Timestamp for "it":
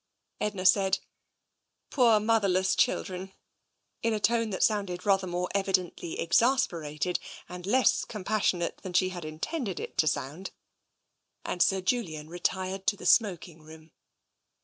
9.79-9.99